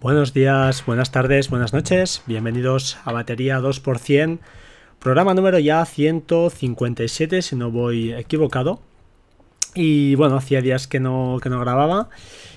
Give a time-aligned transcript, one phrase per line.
[0.00, 2.22] Buenos días, buenas tardes, buenas noches.
[2.26, 4.38] Bienvenidos a Batería 2%,
[5.00, 8.80] programa número ya 157, si no voy equivocado.
[9.74, 12.10] Y bueno, hacía días que no, que no grababa.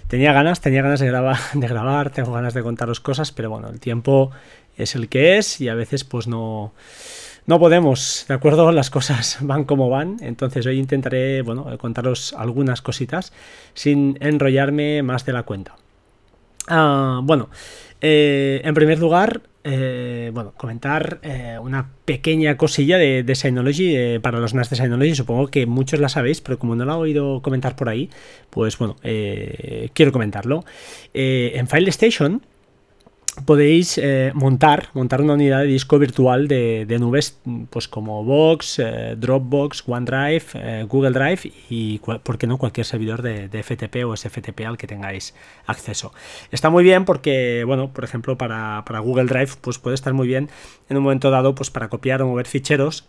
[0.08, 3.70] Tenía ganas, tenía ganas de grabar, de grabar, tengo ganas de contaros cosas, pero bueno,
[3.70, 4.30] el tiempo
[4.78, 6.74] es el que es y a veces pues no,
[7.46, 8.72] no podemos, ¿de acuerdo?
[8.72, 13.34] Las cosas van como van, entonces hoy intentaré, bueno, contaros algunas cositas
[13.74, 15.76] sin enrollarme más de la cuenta.
[16.68, 17.50] Ah, bueno,
[18.00, 24.40] eh, en primer lugar, eh, bueno, comentar eh, una pequeña cosilla de, de Synology para
[24.40, 25.16] los NAS de Synology.
[25.16, 28.10] Supongo que muchos la sabéis, pero como no la he oído comentar por ahí,
[28.50, 30.64] pues bueno, quiero comentarlo.
[31.14, 32.42] en File Station
[33.46, 39.16] podéis eh, montar, montar una unidad de disco virtual de, nubes pues como Box, eh,
[39.18, 44.62] Dropbox, OneDrive, eh, Google Drive y, ¿por qué no?, cualquier servidor de, FTP o SFTP
[44.66, 45.34] al que tengáis
[45.66, 46.14] acceso.
[46.52, 50.28] Está muy bien porque, bueno, por ejemplo, para, para Google Drive pues puede estar muy
[50.28, 50.50] bien
[50.90, 53.08] en un momento dado pues para copiar o mover ficheros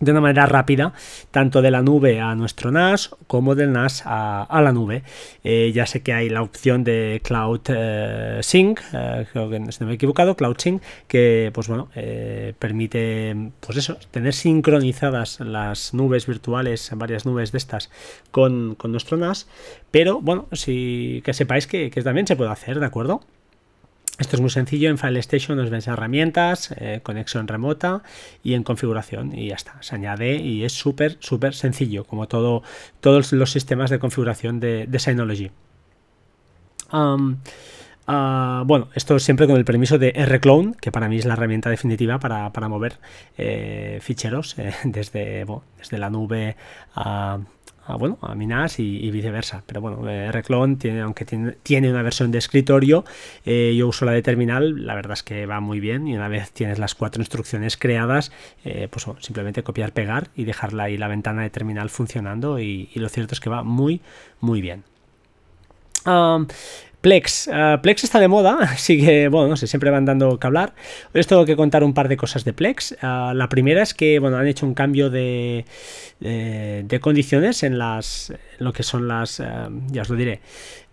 [0.00, 0.92] de una manera rápida,
[1.30, 5.02] tanto de la nube a nuestro NAS como del NAS a, la nube.
[5.44, 9.68] Eh, ya sé que hay la opción de Cloud eh, Sync, eh, creo que no
[9.80, 11.88] me he equivocado, Cloud Sync, que pues bueno,
[12.58, 17.90] permite pues eso, tener sincronizadas las nubes virtuales, varias nubes de estas,
[18.30, 19.48] con, nuestro NAS,
[19.90, 23.20] pero bueno, si, que sepáis que, que también se puede hacer, ¿de acuerdo?
[24.18, 28.02] Esto es muy sencillo, en File Station nos ven herramientas, eh, conexión remota
[28.44, 32.62] y en configuración y ya está, se añade y es súper, súper sencillo, como todo,
[33.00, 35.50] todos los sistemas de configuración de, Synology.
[38.06, 41.70] Ah, bueno, esto siempre con el permiso de Rclone, que para mí es la herramienta
[41.70, 42.98] definitiva para, mover
[43.36, 45.44] eh, ficheros eh, desde,
[45.78, 46.56] desde la nube
[46.94, 47.40] a
[47.86, 49.62] a, bueno, a Minas y, viceversa.
[49.66, 53.04] Pero bueno, eh, Reclone tiene, aunque tiene, una versión de escritorio,
[53.44, 56.28] eh, yo uso la de terminal, la verdad es que va muy bien y una
[56.28, 58.32] vez tienes las cuatro instrucciones creadas,
[58.64, 63.08] eh, pues simplemente copiar, pegar y dejarla ahí la ventana de terminal funcionando y, lo
[63.08, 64.00] cierto es que va muy,
[64.40, 64.84] muy bien.
[67.04, 67.50] Plex.
[67.52, 70.72] Ah, Plex está de moda, sigue, bueno, no sé, siempre van dando que hablar.
[71.12, 72.96] Hoy os tengo que contar un par de cosas de Plex.
[73.02, 75.66] Ah, la primera es que, bueno, han hecho un cambio de,
[76.18, 80.40] de, condiciones en las, lo que son las, ah, ya os lo diré,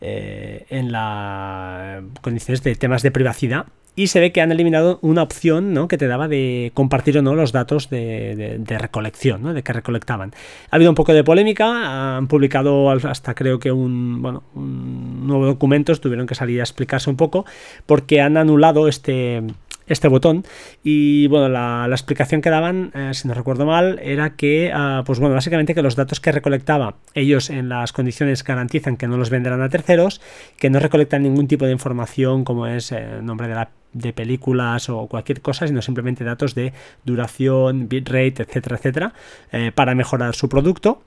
[0.02, 5.22] eh, en las condiciones de temas de privacidad y se ve que han eliminado una
[5.22, 5.88] opción ¿no?
[5.88, 9.53] que te daba de compartir o no los datos de, recolección, ¿no?
[9.53, 10.34] de que recolectaban.
[10.69, 15.46] Ha habido un poco de polémica, han publicado hasta creo que un, bueno, un nuevo
[15.46, 17.46] documento, tuvieron que salir a explicarse un poco,
[17.85, 19.44] porque han anulado este,
[19.88, 20.46] este botón.
[20.84, 25.19] Y bueno, la, explicación que daban, eh, si no recuerdo mal, era que, ah, pues
[25.19, 29.30] bueno, básicamente que los datos que recolectaba ellos en las condiciones garantizan que no los
[29.30, 30.22] venderán a terceros,
[30.57, 34.13] que no recolectan ningún tipo de información como es el eh, nombre de la de
[34.13, 36.74] películas o cualquier cosa, sino simplemente datos de
[37.06, 39.13] duración, bitrate, etcétera, etcétera,
[39.52, 41.02] eh, para mejorar su producto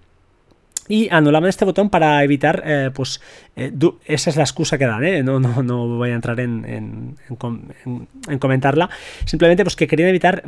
[0.88, 3.20] y anulaban este botón para evitar, eh, pues,
[3.56, 3.72] eh,
[4.04, 5.22] esa es la excusa que dan, ¿eh?
[5.22, 8.90] no, no, no, voy a entrar en, en, comentarla,
[9.24, 10.42] simplemente pues que querían evitar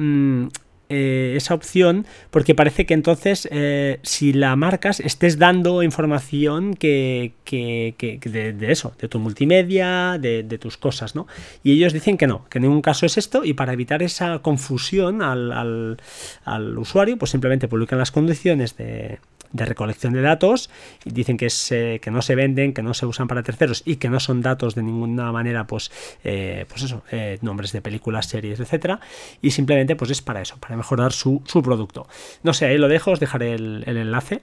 [0.88, 3.48] mm, esa opción porque parece que entonces
[4.02, 10.76] si la marcas estés dando información que, que, de, eso, de tu multimedia, de, tus
[10.76, 11.26] cosas, ¿no?
[11.62, 14.38] Y ellos dicen que no, que en ningún caso es esto y para evitar esa
[14.41, 15.96] confusión al,
[16.44, 19.19] al usuario pues simplemente publican las condiciones de
[19.56, 20.71] de recolección de datos
[21.05, 23.97] y dicen que, se, que no se venden, que no se usan para terceros y
[23.97, 25.91] que no son datos de ninguna manera, pues,
[26.25, 29.00] eh, pues eso, eh, nombres de películas, series, etcétera,
[29.43, 32.06] y simplemente pues es para eso, para mejorar su, producto.
[32.43, 34.43] No sé, ahí lo dejo, os dejaré el, enlace.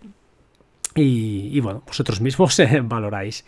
[0.96, 3.46] Y, bueno, vosotros mismos valoráis.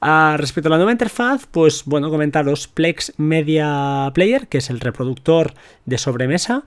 [0.00, 4.78] Ah, respecto a la nueva interfaz, pues bueno, comentaros Plex Media Player, que es el
[4.78, 5.54] reproductor
[5.86, 6.64] de sobremesa,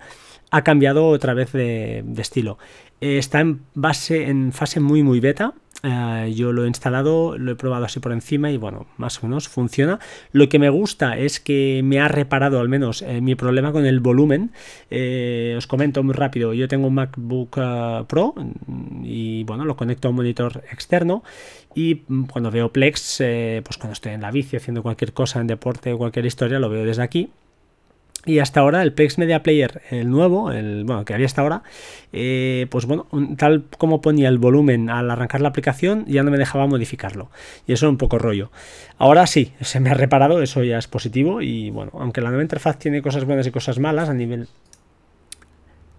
[0.55, 2.57] ha cambiado otra vez de, estilo.
[3.01, 5.53] Eh, está en base, en fase muy muy beta.
[5.83, 9.27] Eh, yo lo he instalado, lo he probado así por encima y bueno, más o
[9.27, 9.99] menos funciona.
[10.31, 13.85] Lo que me gusta es que me ha reparado al menos eh, mi problema con
[13.85, 14.51] el volumen.
[15.57, 17.59] os comento muy rápido, yo tengo un MacBook
[18.07, 18.33] Pro
[19.03, 21.21] y bueno, lo conecto a un monitor externo
[21.75, 25.47] y mm, cuando veo Plex, pues cuando estoy en la bici haciendo cualquier cosa en
[25.47, 27.29] deporte o cualquier historia, lo veo desde aquí
[28.25, 31.63] y hasta ahora el Plex Media Player, el nuevo, el bueno, que había hasta ahora,
[32.11, 33.07] eh, pues bueno,
[33.37, 37.29] tal como ponía el volumen al arrancar la aplicación, ya no me dejaba modificarlo.
[37.67, 38.51] Y eso es un poco rollo.
[38.97, 41.41] Ahora sí, se me ha reparado, eso ya es positivo.
[41.41, 44.47] Y bueno, aunque la nueva interfaz tiene cosas buenas y cosas malas a nivel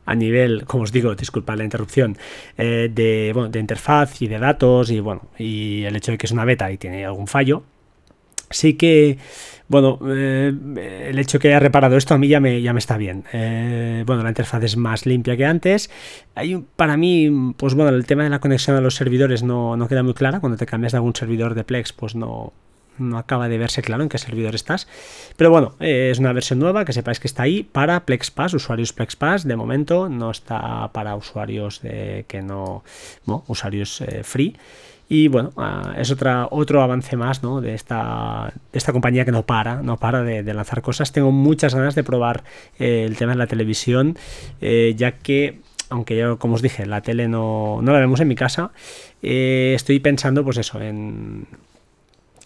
[0.06, 2.17] a nivel, como os digo, disculpad la interrupción,
[2.56, 6.26] eh, de, bueno, de interfaz y de datos y bueno, y el hecho de que
[6.26, 7.64] es una beta y tiene algún fallo,
[8.50, 9.19] sí que
[9.68, 10.52] bueno, eh,
[11.08, 13.24] el hecho que haya reparado esto a mí ya me, ya me está bien.
[13.32, 15.90] Eh, bueno, la interfaz es más limpia que antes.
[16.34, 19.88] Hay, para mí, pues bueno, el tema de la conexión a los servidores no, no
[19.88, 20.40] queda muy clara.
[20.40, 22.52] Cuando te cambias de algún servidor de Plex, pues no,
[22.98, 24.86] no acaba de verse claro en qué servidor estás.
[25.36, 28.92] Pero bueno, eh, es una versión nueva que sepáis que está ahí para PlexPass, usuarios
[28.92, 29.44] PlexPass.
[29.44, 32.84] De momento no está para usuarios de, que no,
[33.26, 34.56] no usuarios free.
[35.08, 37.60] Y bueno, ah, es otra, otro avance más ¿no?
[37.60, 41.12] de, esta, esta compañía que no para, no para de, lanzar cosas.
[41.12, 42.42] Tengo muchas ganas de probar
[42.78, 44.18] eh, el tema de la televisión,
[44.60, 48.26] eh, ya que aunque yo, como os dije, la tele no, no la vemos en
[48.26, 48.72] mi casa,
[49.22, 51.46] eh, estoy pensando, pues eso, en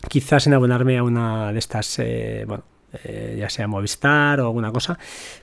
[0.08, 2.02] quizás en abonarme a una de estas,
[2.46, 2.64] bueno,
[3.37, 4.98] ya sea Movistar o alguna cosa,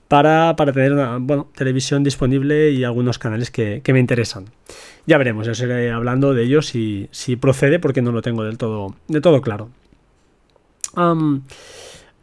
[0.07, 4.45] para, tener una bueno, televisión disponible y algunos canales que, que me interesan.
[5.07, 8.57] Ya veremos, ya seguiré hablando de ellos si, si procede, porque no lo tengo del
[8.57, 9.69] todo, de todo claro.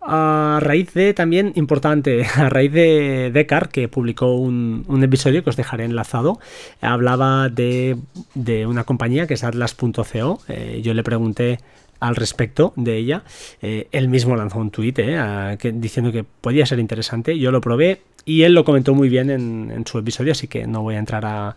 [0.03, 5.57] a raíz de, también importante, a raíz de Decar, que publicó un, episodio que os
[5.57, 6.39] dejaré enlazado,
[6.83, 7.97] hablaba de,
[8.35, 10.41] de una compañía que es Atlas.co.
[10.49, 11.61] Eh, yo le pregunté
[12.01, 13.25] al respecto de ella.
[13.63, 17.39] Eh, él mismo lanzó un tuit eh, diciendo que podía ser interesante.
[17.39, 20.83] Yo lo probé y él lo comentó muy bien en, su episodio, así que no
[20.83, 21.55] voy a entrar a,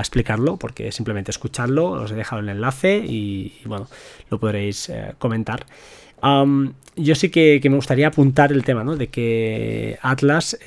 [0.00, 3.88] explicarlo porque simplemente escucharlo, os he dejado el enlace y, bueno,
[4.28, 5.66] lo podréis eh, comentar.
[6.96, 8.96] yo sí que, me gustaría apuntar el tema ¿no?
[8.96, 10.58] de que Atlas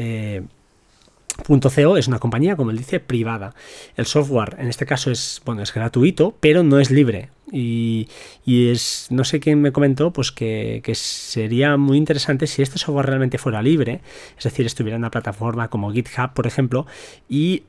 [1.47, 3.53] .co es una compañía, como él dice, privada.
[3.95, 7.29] El software, en este caso, es, bueno, es gratuito, pero no es libre.
[7.51, 8.07] Y,
[8.47, 13.37] es, no sé quién me comentó, pues que, sería muy interesante si este software realmente
[13.37, 14.01] fuera libre,
[14.37, 16.87] es decir, estuviera en una plataforma como GitHub, por ejemplo,
[17.29, 17.63] y,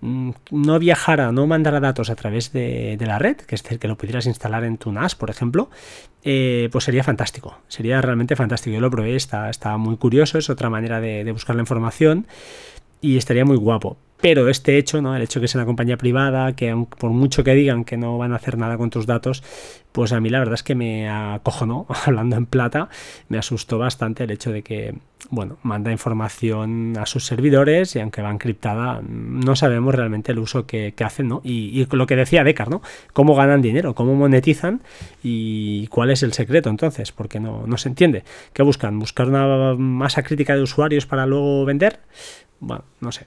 [0.00, 3.88] mm, no viajara, no mandara datos a través de, la red, que es decir, que
[3.88, 5.68] lo pudieras instalar en tu NAS, por ejemplo,
[6.22, 8.74] eh, pues sería fantástico, sería realmente fantástico.
[8.74, 12.26] Yo lo probé, está, está muy curioso, es otra manera de, de buscar la información
[13.00, 13.96] y estaría muy guapo.
[14.20, 15.16] Pero este hecho, ¿no?
[15.16, 18.18] El hecho de que sea una compañía privada, que por mucho que digan que no
[18.18, 19.42] van a hacer nada con tus datos,
[19.92, 22.88] pues a mí la verdad es que me acojonó, hablando en plata,
[23.28, 24.94] me asustó bastante el hecho de que,
[25.30, 30.66] bueno, manda información a sus servidores y aunque va encriptada, no sabemos realmente el uso
[30.66, 31.40] que, hacen, ¿no?
[31.42, 32.82] Y, lo que decía Decar, ¿no?
[33.14, 34.82] Cómo ganan dinero, cómo monetizan
[35.22, 38.24] y cuál es el secreto entonces, porque no, no se entiende.
[38.52, 38.98] ¿Qué buscan?
[38.98, 42.00] ¿Buscar una masa crítica de usuarios para luego vender?
[42.60, 43.26] bueno, no sé.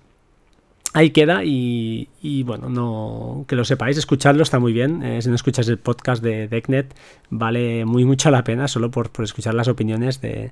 [0.96, 2.08] Ahí queda y,
[2.44, 5.02] bueno, no que lo sepáis, escuchadlo está muy bien.
[5.02, 6.94] Eh, si no escuchas el podcast de DeckNet,
[7.32, 10.52] vale muy mucho la pena solo por, escuchar las opiniones de,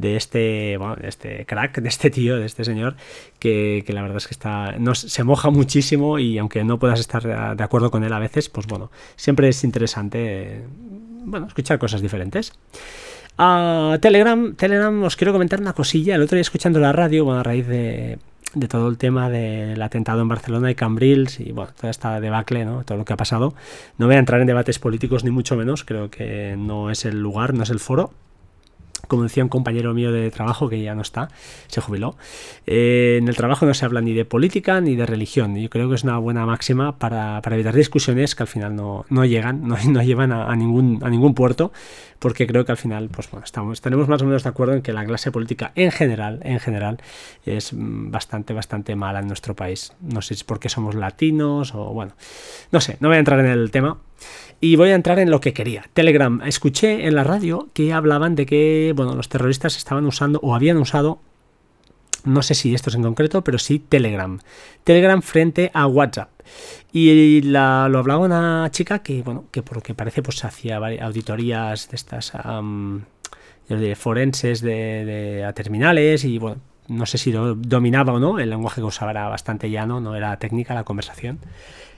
[0.00, 2.96] este, bueno, de este crack, de este tío, de este señor,
[3.38, 7.62] que, la verdad es que está, se moja muchísimo y aunque no puedas estar de
[7.62, 10.64] acuerdo con él a veces, pues bueno, siempre es interesante
[11.26, 12.52] bueno, escuchar cosas diferentes.
[13.36, 16.14] A Telegram, Telegram, os quiero comentar una cosilla.
[16.14, 18.18] El otro día escuchando la radio, a raíz de,
[18.68, 22.84] todo el tema del atentado en Barcelona y Cambrils y bueno, toda esta debacle, ¿no?
[22.84, 23.54] todo lo que ha pasado.
[23.98, 27.20] No voy a entrar en debates políticos ni mucho menos, creo que no es el
[27.20, 28.10] lugar, no es el foro
[29.06, 31.28] como decía un compañero mío de trabajo que ya no está,
[31.68, 32.16] se jubiló,
[32.66, 35.56] eh, en el trabajo no se habla ni de política ni de religión.
[35.56, 39.66] Yo creo que es una buena máxima para, evitar discusiones que al final no, llegan,
[39.66, 41.72] no, no llevan a, ningún, a ningún puerto,
[42.18, 44.82] porque creo que al final, pues bueno, estamos, tenemos más o menos de acuerdo en
[44.82, 46.98] que la clase política en general, en general,
[47.44, 49.92] es bastante, bastante mala en nuestro país.
[50.00, 52.12] No sé si es porque somos latinos o bueno,
[52.72, 53.98] no sé, no voy a entrar en el tema.
[54.60, 55.84] Y voy a entrar en lo que quería.
[55.92, 56.40] Telegram.
[56.44, 60.78] Escuché en la radio que hablaban de que bueno, los terroristas estaban usando o habían
[60.78, 61.20] usado,
[62.24, 64.38] no sé si esto es en concreto, pero sí Telegram.
[64.84, 66.30] Telegram frente a WhatsApp.
[66.92, 71.90] Y lo hablaba una chica que, bueno, que por lo que parece, pues hacía auditorías
[71.90, 72.32] de estas
[73.96, 78.86] forenses de, a terminales y bueno, no sé si dominaba o no, el lenguaje que
[78.86, 81.38] usaba era bastante llano, no era técnica la conversación.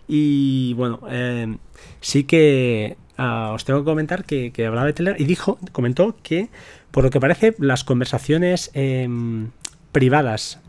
[0.08, 1.58] Y bueno, eh,
[2.00, 6.48] sí que ah, os tengo que comentar que, hablaba de Telegram y dijo, comentó que
[6.90, 9.50] por lo que parece las conversaciones em,
[9.92, 10.60] privadas,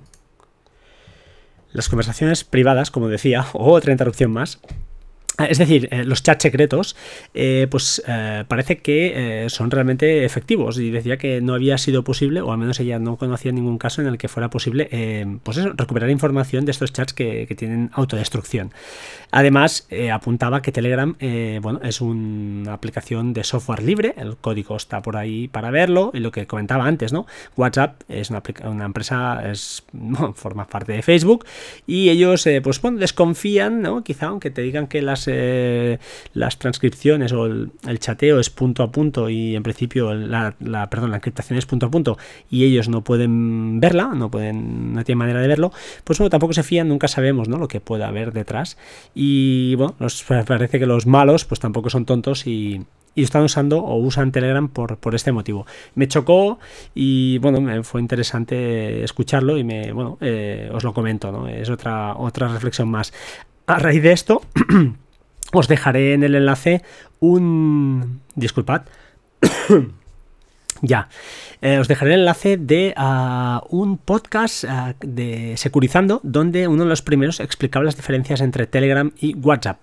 [1.71, 4.59] las conversaciones privadas, como decía, otra interrupción más,
[5.47, 6.95] es decir, eh, los chats secretos,
[7.33, 10.77] eh, pues eh, parece que son realmente efectivos.
[10.79, 14.01] Y decía que no había sido posible, o al menos ella no conocía ningún caso
[14.01, 14.89] en el que fuera posible,
[15.43, 18.71] pues eso, recuperar información de estos chats que, tienen autodestrucción.
[19.31, 21.15] Además, apuntaba que Telegram,
[21.61, 26.19] bueno, es una aplicación de software libre, el código está por ahí para verlo, y
[26.19, 27.25] lo que comentaba antes, ¿no?
[27.57, 29.83] WhatsApp es una, una empresa, es,
[30.35, 31.45] forma parte de Facebook,
[31.85, 34.03] y ellos, pues bueno, desconfían, ¿no?
[34.03, 35.99] Quizá, aunque te digan que las eh,
[36.33, 40.55] las transcripciones o el, chateo es punto a punto y en principio la,
[40.89, 42.17] perdón, la encriptación es punto a punto
[42.49, 45.71] y ellos no pueden verla, no pueden, no tienen manera de verlo,
[46.03, 47.57] pues bueno, tampoco se fían, nunca sabemos ¿no?
[47.57, 48.77] lo que puede haber detrás.
[49.13, 53.97] Y bueno, nos parece que los malos pues tampoco son tontos y, están usando o
[53.97, 55.65] usan Telegram por, por, este motivo.
[55.95, 56.57] Me chocó
[56.95, 61.47] y bueno, me fue interesante escucharlo y me, bueno, eh, os lo comento, ¿no?
[61.49, 63.11] Es otra, otra reflexión más.
[63.65, 64.41] A raíz de esto,
[65.53, 66.83] os dejaré en el enlace
[67.19, 68.21] un...
[68.35, 68.83] Disculpad.
[70.81, 71.09] Ya.
[71.61, 76.89] Eh, os dejaré el enlace de ah, un podcast ah, de Securizando, donde uno de
[76.89, 79.79] los primeros explicaba las diferencias entre Telegram y WhatsApp.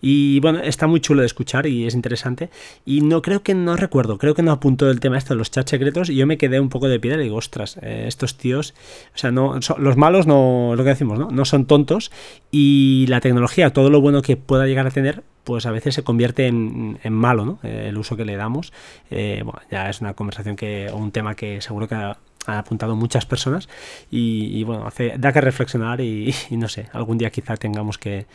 [0.00, 2.50] Y bueno, está muy chulo de escuchar y es interesante.
[2.86, 5.50] Y no creo que no recuerdo, creo que no apuntó el tema esto de los
[5.50, 8.36] chats secretos y yo me quedé un poco de piedra y digo, ostras, eh, estos
[8.36, 8.74] tíos,
[9.14, 11.30] o sea, no, los malos no, lo que decimos, ¿no?
[11.30, 12.10] No son tontos
[12.50, 16.02] y la tecnología, todo lo bueno que pueda llegar a tener, pues a veces se
[16.02, 17.58] convierte en, malo, ¿no?
[17.62, 18.70] Eh, el uso que le damos.
[19.08, 23.24] bueno, ya es una conversación que, o un tema que seguro que ha, apuntado muchas
[23.26, 23.68] personas
[24.10, 28.26] y, bueno, hace, da que reflexionar y, no sé, algún día quizá tengamos que,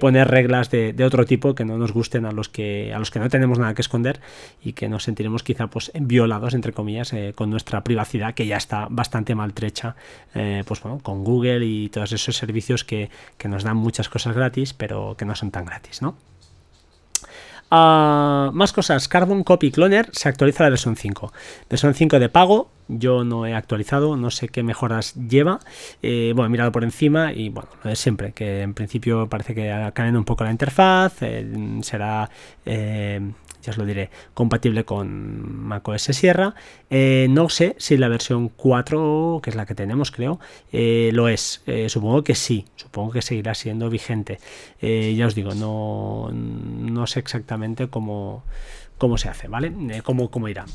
[0.00, 3.20] poner reglas de, otro tipo que no nos gusten a los que, a los que
[3.20, 4.20] no tenemos nada que esconder
[4.62, 8.56] y que nos sentiremos quizá pues violados, entre comillas, eh, con nuestra privacidad que ya
[8.56, 9.96] está bastante maltrecha,
[10.34, 14.34] eh, pues bueno, con Google y todos esos servicios que, que nos dan muchas cosas
[14.34, 16.16] gratis, pero que no son tan gratis, ¿no?
[17.70, 21.32] Ah, más cosas, Carbon Copy Cloner se actualiza la versión 5.
[21.68, 25.60] Versión 5 de pago, yo no he actualizado, no sé qué mejoras lleva.
[26.02, 29.54] Eh, bueno, he mirado por encima y bueno, lo de siempre, que en principio parece
[29.54, 31.46] que cambiado un poco la interfaz, eh,
[31.82, 32.30] será
[32.66, 33.20] eh,
[33.64, 36.54] ya os lo diré, compatible con macOS Sierra.
[36.90, 40.38] Eh, no sé si la versión 4, que es la que tenemos, creo,
[40.72, 41.62] eh, lo es.
[41.66, 44.38] Eh, supongo que sí, supongo que seguirá siendo vigente.
[44.80, 48.44] ya os digo, no, no sé exactamente cómo,
[48.98, 49.72] cómo se hace, ¿vale?
[50.04, 50.66] cómo, cómo irá.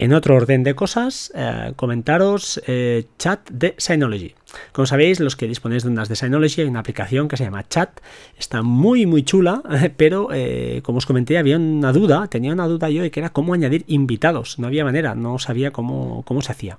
[0.00, 4.32] En otro orden de cosas, eh, comentaros eh, Chat de Synology.
[4.70, 7.66] Como sabéis, los que disponéis de unas de Synology, hay una aplicación que se llama
[7.66, 8.00] Chat.
[8.38, 9.60] Está muy, muy chula,
[9.96, 13.30] pero eh, como os comenté, había una duda, tenía una duda yo de que era
[13.30, 14.60] cómo añadir invitados.
[14.60, 16.78] No había manera, no sabía cómo, cómo se hacía.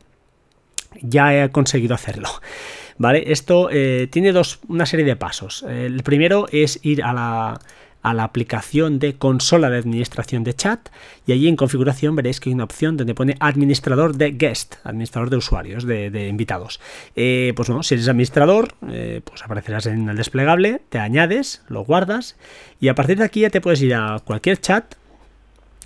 [1.02, 2.30] Ya he conseguido hacerlo.
[2.98, 3.32] ¿Vale?
[3.32, 3.70] Esto
[4.10, 5.64] tiene dos, una serie de pasos.
[5.64, 7.62] El primero es ir a la
[8.02, 10.90] a la aplicación de consola de administración de chat
[11.26, 15.30] y allí en configuración veréis que hay una opción donde pone administrador de guest, administrador
[15.30, 16.80] de usuarios, de, invitados.
[17.16, 21.84] Eh, pues bueno, si eres administrador, eh, pues aparecerás en el desplegable, te añades, lo
[21.84, 22.38] guardas
[22.80, 24.96] y a partir de aquí ya te puedes ir a cualquier chat,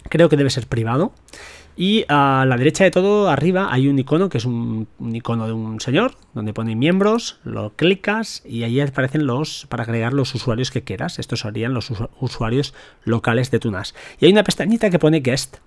[0.09, 1.13] creo que debe ser privado
[1.75, 5.53] y a la derecha de todo, arriba, hay un icono que es un, icono de
[5.53, 10.69] un señor, donde pone miembros, lo clicas y ahí aparecen los, para agregar los usuarios
[10.69, 11.17] que quieras.
[11.17, 13.95] Estos serían los usuarios locales de tu NAS.
[14.19, 15.57] Y hay una pestañita que pone guest.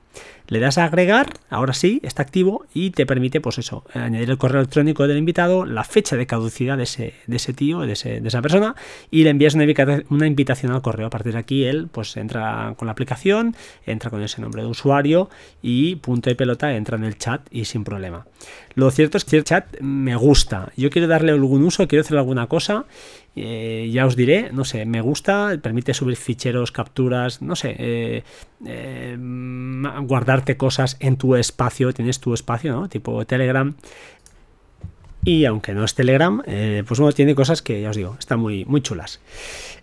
[0.48, 4.38] Le das a agregar, ahora sí, está activo y te permite, pues eso, añadir el
[4.38, 8.42] correo electrónico del invitado, la fecha de caducidad de ese, de ese tío, de, esa
[8.42, 8.76] persona,
[9.10, 9.66] y le envías una,
[10.08, 11.08] una invitación al correo.
[11.08, 14.68] A partir de aquí, él pues entra con la aplicación, entra con ese nombre de
[14.68, 15.28] usuario
[15.62, 18.26] y punto de pelota entra en el chat y sin problema.
[18.74, 20.72] Lo cierto es que el chat me gusta.
[20.76, 22.86] Yo quiero darle algún uso, quiero hacer alguna cosa
[23.38, 28.24] eh, ya os diré, no sé, me gusta, permite subir ficheros, capturas, no sé, eh,
[28.64, 32.88] eh, guardarte cosas en tu espacio, tienes tu espacio, ¿no?
[32.88, 33.76] Tipo Telegram.
[35.26, 36.40] Y aunque no es Telegram,
[36.86, 39.20] pues bueno, tiene cosas que ya os digo, están muy, muy chulas.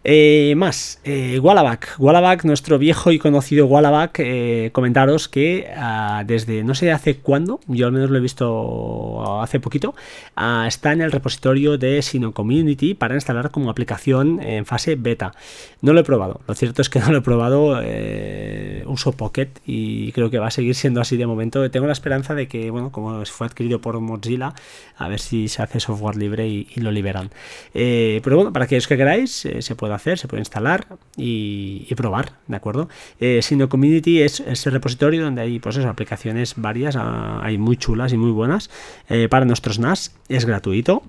[0.06, 2.44] Eh, más, eh, Wallaback.
[2.44, 7.86] Nuestro viejo y conocido Wallaback, eh, comentaros que ah, desde no sé hace cuándo, yo
[7.86, 9.96] al menos lo he visto hace poquito,
[10.36, 15.34] ah, está en el repositorio de Sino Community para instalar como aplicación en fase beta.
[15.82, 19.50] No lo he probado, lo cierto es que no lo he probado, eh, uso Pocket
[19.66, 21.70] y creo que va a seguir siendo así de momento.
[21.72, 24.54] Tengo la esperanza de que, bueno, como fue adquirido por Mozilla,
[24.98, 27.30] a ver si se hace software libre y, lo liberan.
[27.74, 30.88] pero bueno, para aquellos que queráis, se puede hacer, se puede instalar
[31.18, 32.90] y, probar, ¿de acuerdo?
[33.20, 38.14] Eh, Sino Community es ese repositorio donde hay pues aplicaciones varias, ah, hay muy chulas
[38.14, 38.70] y muy buenas
[39.10, 41.04] eh, para nuestros NAS, es gratuito.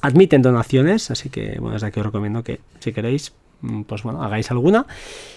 [0.00, 3.32] Admiten donaciones, así que bueno, desde aquí os recomiendo que si queréis
[3.86, 4.86] pues bueno, hagáis alguna.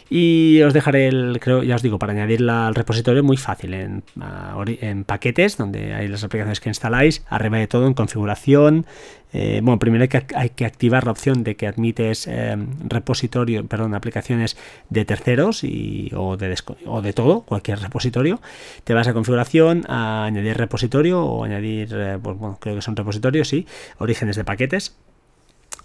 [0.09, 5.03] Y os dejaré el, creo, ya os digo, para añadirla al repositorio muy fácil en,
[5.05, 8.85] paquetes, donde hay las aplicaciones que instaláis, arriba de todo en configuración.
[9.31, 13.65] Eh, bueno, primero hay que, hay que, activar la opción de que admites eh, repositorio,
[13.65, 14.57] perdón, aplicaciones
[14.89, 16.53] de terceros y, o, de,
[16.85, 18.41] o de todo, cualquier repositorio.
[18.83, 22.97] Te vas a configuración, a añadir repositorio o añadir, eh, pues, bueno, creo que son
[22.97, 23.65] repositorios, sí,
[23.97, 24.97] orígenes de paquetes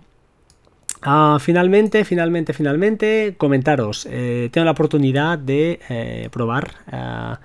[1.01, 4.07] ah, finalmente, finalmente, finalmente, comentaros.
[4.09, 7.35] Eh, tengo la oportunidad de eh, probar eh,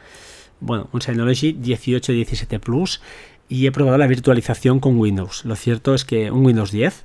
[0.60, 3.00] bueno, un Synology 1817 Plus
[3.48, 5.44] y he probado la virtualización con Windows.
[5.44, 7.04] Lo cierto es que un Windows 10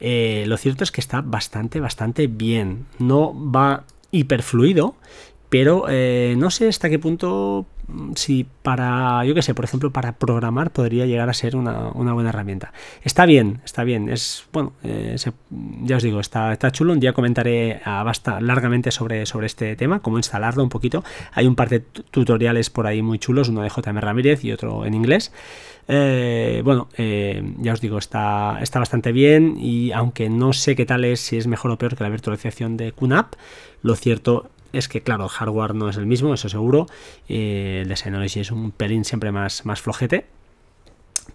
[0.00, 2.86] eh, lo cierto es que está bastante, bastante bien.
[2.98, 4.94] No va hiperfluido,
[5.48, 9.92] pero eh, no sé hasta qué punto, mm, si para, yo qué sé, por ejemplo,
[9.92, 12.72] para programar podría llegar a ser una, buena herramienta.
[13.02, 15.16] Está bien, está bien, es, bueno, eh,
[15.82, 16.92] ya os digo, está, está chulo.
[16.92, 21.04] Un día comentaré basta, largamente sobre, sobre este tema, cómo instalarlo un poquito.
[21.32, 24.84] Hay un par de tutoriales por ahí muy chulos, uno de JM Ramírez y otro
[24.84, 25.32] en inglés.
[25.88, 30.86] Eh, bueno, eh, ya os digo, está, está bastante bien y aunque no sé qué
[30.86, 33.34] tal es, si es mejor o peor que la virtualización de QNAP,
[33.82, 36.86] lo cierto es que, claro, el hardware no es el mismo, eso seguro.
[37.28, 40.26] Eh, el de Synology es un pelín siempre más, más flojete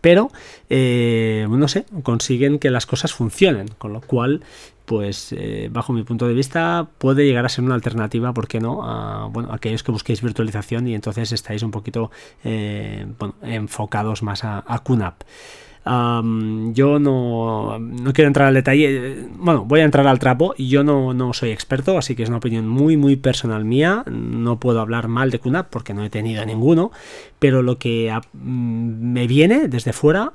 [0.02, 0.32] pero
[0.70, 4.42] eh, no sé, consiguen que las cosas funcionen, con lo cual,
[4.86, 8.60] pues eh, bajo mi punto de vista puede llegar a ser una alternativa, ¿por qué
[8.60, 8.84] no?
[8.84, 12.12] A bueno, aquellos que busquéis virtualización y entonces estáis un poquito
[12.44, 13.06] eh,
[13.44, 15.24] enfocados más a, a QNAP
[15.86, 17.80] yo no,
[18.14, 21.98] quiero entrar al detalle, bueno, voy a entrar al trapo yo no, no, soy experto,
[21.98, 24.04] así que es una opinión muy, muy personal mía.
[24.08, 26.92] No puedo hablar mal de QNAP porque no he tenido ninguno,
[27.40, 30.32] pero lo que mm, me viene desde fuera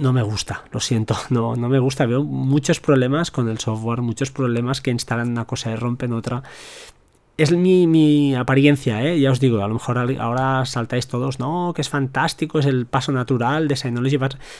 [0.00, 2.06] no me gusta, lo siento, no, no me gusta.
[2.06, 6.42] Veo muchos problemas con el software, muchos problemas que instalan una cosa y rompen otra
[7.38, 9.18] es mi, apariencia, ¿eh?
[9.18, 12.86] ya os digo, a lo mejor ahora saltáis todos, no, que es fantástico, es el
[12.86, 14.18] paso natural de Synology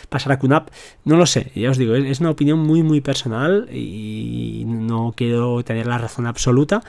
[0.09, 0.71] pasar a QNAP,
[1.05, 5.63] no lo sé, ya os digo, es una opinión muy muy personal y no quiero
[5.65, 6.83] tener la razón absoluta,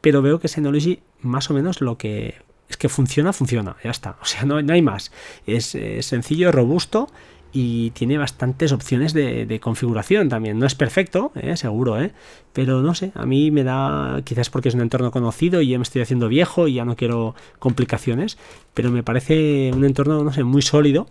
[0.00, 2.36] pero veo que Synology más o menos lo que
[2.68, 5.10] es que funciona, funciona, ya está, o sea, no, no hay más,
[5.46, 7.08] es, es sencillo, robusto
[7.52, 10.58] y tiene bastantes opciones de, configuración también.
[10.58, 11.56] No es perfecto, ¿eh?
[11.56, 12.12] seguro, ¿eh?
[12.52, 15.78] pero no sé, a mí me da, quizás porque es un entorno conocido y ya
[15.78, 18.38] me estoy haciendo viejo y ya no quiero complicaciones,
[18.74, 21.06] pero me parece un entorno, no sé, muy sólido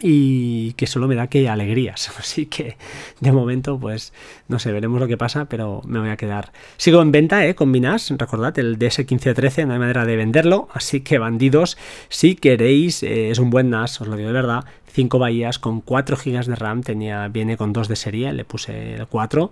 [0.00, 2.10] y que solo me da que alegrías.
[2.18, 2.76] Así que
[3.20, 4.12] de momento, pues
[4.48, 6.52] no sé, veremos lo que pasa, pero me voy a quedar.
[6.76, 7.54] Sigo en venta, ¿eh?
[7.54, 11.76] Con Minas, recordad, el DS1513, no hay manera de venderlo, así que bandidos,
[12.08, 15.80] si queréis, eh, es un buen NAS, os lo digo de verdad, 5 bahías con
[15.80, 19.50] 4 GB de RAM, tenía, viene con 2 de serie, le puse el 4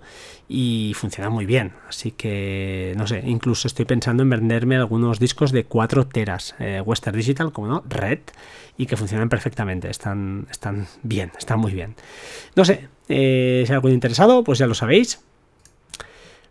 [0.49, 1.73] y funciona muy bien.
[1.87, 6.81] Así que, no sé, incluso estoy pensando en venderme algunos discos de 4 teras, eh,
[6.81, 8.19] Western Digital, como no, Red,
[8.77, 11.95] y que funcionan perfectamente, están, están bien, están muy bien.
[12.55, 15.21] No sé, eh, si hay algún interesado, pues ya lo sabéis.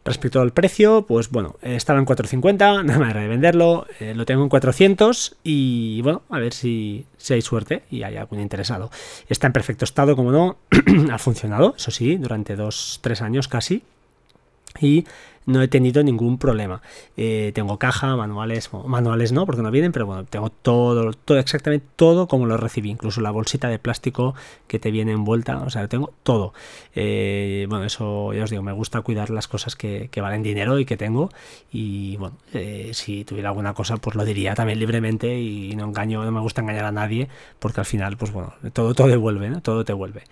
[0.07, 4.45] Respecto al precio, pues bueno, estaba en 450, no me de venderlo, eh, lo tengo
[4.45, 8.91] en 400 y bueno, a ver si, si, hay suerte y hay algún interesado.
[9.29, 10.59] Está en perfecto estado, como no,
[11.13, 13.83] ha funcionado, eso sí, durante 2-3 años casi.
[14.81, 15.07] Y
[15.47, 16.83] no he tenido ningún problema.
[17.17, 21.87] Eh, tengo caja, manuales, manuales no, porque no vienen, pero bueno, tengo todo, todo, exactamente
[21.97, 24.35] todo como lo recibí, incluso la bolsita de plástico
[24.67, 26.53] que te viene envuelta, o sea, tengo todo.
[26.95, 30.85] Eh, bueno, eso ya os digo, me gusta cuidar las cosas que, valen dinero y
[30.85, 31.31] que tengo,
[31.71, 36.25] y bueno, eh, si tuviera alguna cosa, pues lo diría también libremente y no engaño,
[36.25, 37.29] no me gusta engañar a nadie,
[37.61, 39.61] porque al final, pues bueno, todo, todo devuelve, ¿no?
[39.61, 40.25] todo te vuelve.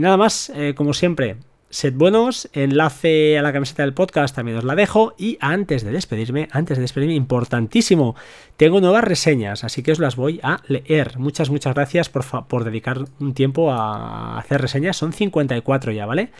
[0.00, 1.36] nada más, como siempre,
[1.70, 5.14] Sed buenos, enlace a la camiseta del podcast también os la dejo.
[5.16, 8.16] Y antes de despedirme, antes de despedirme, importantísimo,
[8.56, 11.18] tengo nuevas reseñas, así que os las voy a leer.
[11.18, 14.96] Muchas, muchas gracias por, por dedicar un tiempo a hacer reseñas.
[14.96, 16.32] Son 54 ya, ¿vale?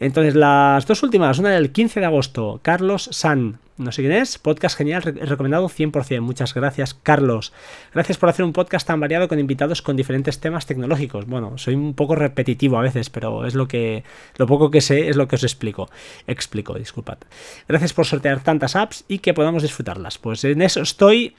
[0.00, 4.38] Entonces, las dos últimas, una del 15 de agosto, Carlos San, no sé quién es,
[4.38, 6.20] podcast genial, recomendado 100%.
[6.20, 7.52] Muchas gracias, Carlos.
[7.92, 11.26] Gracias por hacer un podcast tan variado con invitados con diferentes temas tecnológicos.
[11.26, 14.04] Bueno, soy un poco repetitivo a veces, pero es lo que
[14.36, 15.90] lo poco que sé es lo que os explico.
[16.26, 17.18] Explico, disculpad.
[17.66, 20.18] Gracias por sortear tantas apps y que podamos disfrutarlas.
[20.18, 21.34] Pues en eso estoy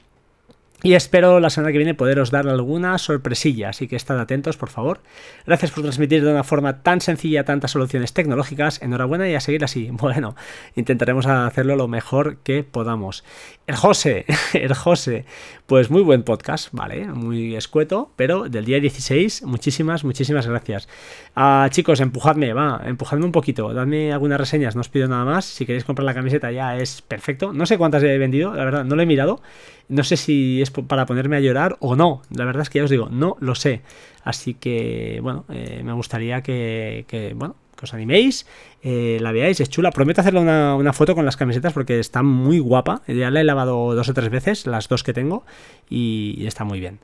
[0.86, 4.70] Y espero la semana que viene poderos dar alguna sorpresilla, así que estad atentos, por
[4.70, 5.02] favor.
[5.48, 8.80] Gracias por transmitir de una forma tan sencilla tantas soluciones tecnológicas.
[8.84, 9.90] Enhorabuena y a seguir así.
[10.06, 10.36] Bueno,
[10.76, 13.24] intentaremos hacerlo lo mejor que podamos.
[13.66, 15.26] El José, el José,
[15.66, 17.08] pues muy buen podcast, ¿vale?
[17.08, 20.88] Muy escueto, pero del día 16, muchísimas, muchísimas gracias.
[21.36, 25.46] Ah, chicos, empujadme, va, empujadme un poquito, dadme algunas reseñas, no os pido nada más.
[25.46, 27.54] Si queréis comprar la camiseta ya es perfecto.
[27.54, 29.42] No sé cuántas he vendido, la verdad, no lo he mirado.
[29.88, 32.22] No sé si es para ponerme a llorar o no.
[32.30, 33.82] La verdad es que ya os digo, no lo sé.
[34.24, 38.46] Así que, bueno, eh, me gustaría que, bueno, os animéis,
[38.84, 39.92] eh, la veáis, es chula.
[39.92, 43.02] Prometo hacerle una, foto con las camisetas porque está muy guapa.
[43.08, 45.46] Ya la he lavado dos o tres veces, las dos que tengo,
[45.90, 47.00] y, está muy bien.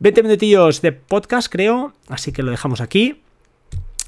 [0.00, 3.20] 20 minutillos de podcast, creo, así que lo dejamos aquí.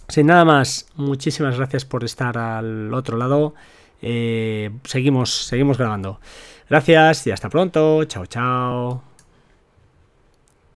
[0.08, 3.54] Sin nada más, muchísimas gracias por estar al otro lado.
[4.02, 6.20] Eh, seguimos, seguimos grabando.
[6.68, 8.04] Gracias y hasta pronto.
[8.04, 9.15] Chao, chao.